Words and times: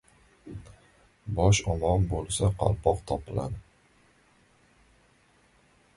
•Bosh 1.39 1.59
omon 1.73 2.07
bo‘lsa 2.13 2.49
qalpoq 2.63 3.03
topiladi. 3.11 3.63